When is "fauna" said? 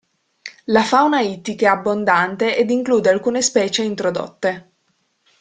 0.81-1.19